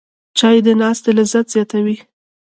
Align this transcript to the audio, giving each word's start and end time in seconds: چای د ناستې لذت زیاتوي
چای 0.37 0.57
د 0.65 0.67
ناستې 0.81 1.11
لذت 1.17 1.45
زیاتوي 1.53 1.97